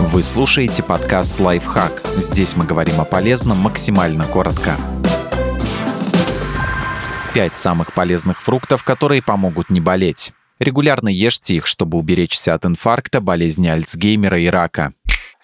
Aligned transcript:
Вы 0.00 0.22
слушаете 0.22 0.82
подкаст 0.82 1.38
«Лайфхак». 1.38 2.02
Здесь 2.16 2.56
мы 2.56 2.64
говорим 2.64 3.02
о 3.02 3.04
полезном 3.04 3.58
максимально 3.58 4.24
коротко. 4.26 4.78
Пять 7.34 7.56
самых 7.56 7.92
полезных 7.92 8.40
фруктов, 8.40 8.82
которые 8.82 9.22
помогут 9.22 9.68
не 9.68 9.80
болеть. 9.80 10.32
Регулярно 10.58 11.10
ешьте 11.10 11.56
их, 11.56 11.66
чтобы 11.66 11.98
уберечься 11.98 12.54
от 12.54 12.64
инфаркта, 12.64 13.20
болезни 13.20 13.68
Альцгеймера 13.68 14.40
и 14.40 14.46
рака. 14.46 14.94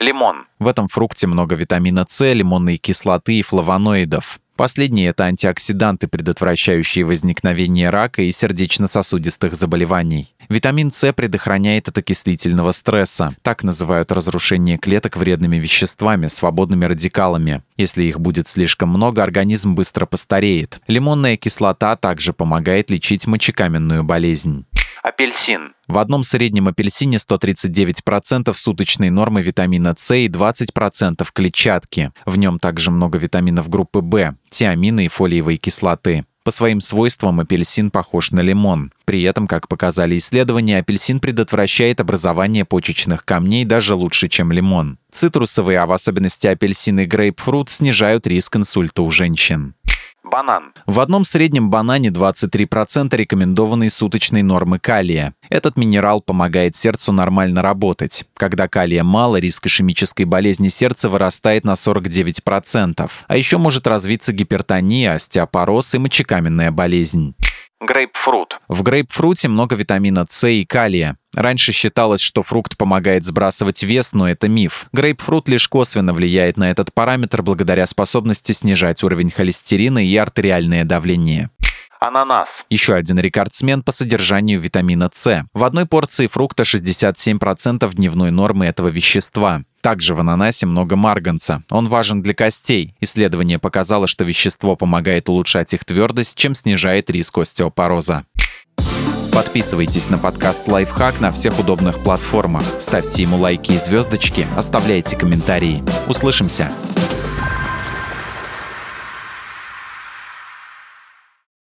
Лимон. 0.00 0.46
В 0.58 0.68
этом 0.68 0.88
фрукте 0.88 1.26
много 1.26 1.54
витамина 1.54 2.06
С, 2.08 2.32
лимонной 2.32 2.78
кислоты 2.78 3.34
и 3.34 3.42
флавоноидов. 3.42 4.40
Последние– 4.56 5.08
это 5.10 5.24
антиоксиданты, 5.24 6.08
предотвращающие 6.08 7.04
возникновение 7.04 7.90
рака 7.90 8.22
и 8.22 8.32
сердечно-сосудистых 8.32 9.54
заболеваний. 9.54 10.32
Витамин 10.48 10.92
С 10.92 11.12
предохраняет 11.12 11.88
от 11.88 11.98
окислительного 11.98 12.70
стресса. 12.72 13.34
Так 13.42 13.64
называют 13.64 14.12
разрушение 14.12 14.78
клеток 14.78 15.16
вредными 15.16 15.56
веществами, 15.56 16.28
свободными 16.28 16.84
радикалами. 16.84 17.62
Если 17.76 18.04
их 18.04 18.20
будет 18.20 18.46
слишком 18.46 18.90
много, 18.90 19.22
организм 19.22 19.74
быстро 19.74 20.06
постареет. 20.06 20.80
Лимонная 20.86 21.36
кислота 21.36 21.96
также 21.96 22.32
помогает 22.32 22.90
лечить 22.90 23.26
мочекаменную 23.26 24.04
болезнь. 24.04 24.66
Апельсин. 25.02 25.74
В 25.86 25.98
одном 25.98 26.24
среднем 26.24 26.66
апельсине 26.68 27.18
139% 27.18 28.52
суточной 28.54 29.10
нормы 29.10 29.42
витамина 29.42 29.94
С 29.96 30.14
и 30.14 30.28
20% 30.28 31.26
клетчатки. 31.32 32.12
В 32.24 32.36
нем 32.38 32.58
также 32.58 32.90
много 32.90 33.18
витаминов 33.18 33.68
группы 33.68 34.00
В, 34.00 34.34
тиамина 34.50 35.04
и 35.04 35.08
фолиевой 35.08 35.58
кислоты. 35.58 36.24
По 36.46 36.52
своим 36.52 36.80
свойствам 36.80 37.40
апельсин 37.40 37.90
похож 37.90 38.30
на 38.30 38.38
лимон. 38.38 38.92
При 39.04 39.24
этом, 39.24 39.48
как 39.48 39.66
показали 39.66 40.16
исследования, 40.16 40.78
апельсин 40.78 41.18
предотвращает 41.18 42.00
образование 42.00 42.64
почечных 42.64 43.24
камней 43.24 43.64
даже 43.64 43.96
лучше, 43.96 44.28
чем 44.28 44.52
лимон. 44.52 44.98
Цитрусовые, 45.10 45.80
а 45.80 45.86
в 45.86 45.92
особенности 45.92 46.46
апельсин 46.46 47.00
и 47.00 47.04
грейпфрут, 47.04 47.68
снижают 47.68 48.28
риск 48.28 48.54
инсульта 48.54 49.02
у 49.02 49.10
женщин. 49.10 49.74
Банан. 50.26 50.72
В 50.86 51.00
одном 51.00 51.24
среднем 51.24 51.70
банане 51.70 52.10
23% 52.10 53.16
рекомендованной 53.16 53.90
суточной 53.90 54.42
нормы 54.42 54.78
калия. 54.78 55.34
Этот 55.48 55.76
минерал 55.76 56.20
помогает 56.20 56.74
сердцу 56.74 57.12
нормально 57.12 57.62
работать. 57.62 58.24
Когда 58.34 58.68
калия 58.68 59.04
мало, 59.04 59.36
риск 59.36 59.66
ишемической 59.66 60.26
болезни 60.26 60.68
сердца 60.68 61.08
вырастает 61.08 61.64
на 61.64 61.74
49%. 61.74 63.10
А 63.26 63.36
еще 63.36 63.58
может 63.58 63.86
развиться 63.86 64.32
гипертония, 64.32 65.14
остеопороз 65.14 65.94
и 65.94 65.98
мочекаменная 65.98 66.72
болезнь. 66.72 67.34
Грейпфрут. 67.80 68.58
В 68.68 68.82
грейпфруте 68.82 69.48
много 69.48 69.76
витамина 69.76 70.24
С 70.28 70.48
и 70.48 70.64
калия. 70.64 71.16
Раньше 71.34 71.72
считалось, 71.72 72.22
что 72.22 72.42
фрукт 72.42 72.78
помогает 72.78 73.24
сбрасывать 73.24 73.82
вес, 73.82 74.14
но 74.14 74.28
это 74.28 74.48
миф. 74.48 74.86
Грейпфрут 74.94 75.48
лишь 75.48 75.68
косвенно 75.68 76.14
влияет 76.14 76.56
на 76.56 76.70
этот 76.70 76.94
параметр 76.94 77.42
благодаря 77.42 77.86
способности 77.86 78.52
снижать 78.52 79.04
уровень 79.04 79.30
холестерина 79.30 80.04
и 80.04 80.16
артериальное 80.16 80.84
давление. 80.84 81.50
Ананас. 82.00 82.64
Еще 82.70 82.94
один 82.94 83.18
рекордсмен 83.18 83.82
по 83.82 83.92
содержанию 83.92 84.58
витамина 84.58 85.10
С. 85.12 85.46
В 85.52 85.64
одной 85.64 85.86
порции 85.86 86.28
фрукта 86.28 86.62
67% 86.62 87.94
дневной 87.94 88.30
нормы 88.30 88.66
этого 88.66 88.88
вещества. 88.88 89.62
Также 89.86 90.16
в 90.16 90.18
ананасе 90.18 90.66
много 90.66 90.96
марганца. 90.96 91.62
Он 91.70 91.86
важен 91.86 92.20
для 92.20 92.34
костей. 92.34 92.96
Исследование 93.00 93.60
показало, 93.60 94.08
что 94.08 94.24
вещество 94.24 94.74
помогает 94.74 95.28
улучшать 95.28 95.74
их 95.74 95.84
твердость, 95.84 96.36
чем 96.36 96.56
снижает 96.56 97.08
риск 97.08 97.38
остеопороза. 97.38 98.24
Подписывайтесь 99.30 100.10
на 100.10 100.18
подкаст 100.18 100.66
«Лайфхак» 100.66 101.20
на 101.20 101.30
всех 101.30 101.60
удобных 101.60 102.02
платформах. 102.02 102.64
Ставьте 102.80 103.22
ему 103.22 103.36
лайки 103.36 103.74
и 103.74 103.78
звездочки, 103.78 104.48
оставляйте 104.56 105.16
комментарии. 105.16 105.84
Услышимся! 106.08 106.72